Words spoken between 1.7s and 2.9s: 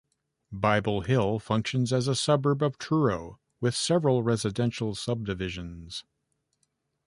as a suburb of